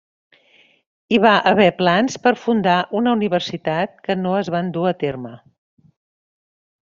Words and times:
Hi 1.15 1.19
va 1.25 1.33
haver 1.51 1.67
plans 1.81 2.15
per 2.23 2.31
fundar 2.45 2.77
una 3.01 3.13
universitat 3.19 3.93
que 4.09 4.17
no 4.23 4.33
es 4.39 4.49
van 4.57 4.75
dur 4.79 4.87
a 4.93 4.95
terme. 5.07 5.35